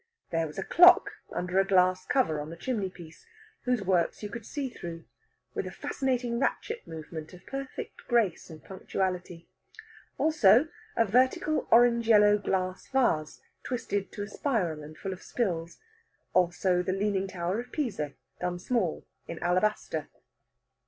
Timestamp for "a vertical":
10.97-11.67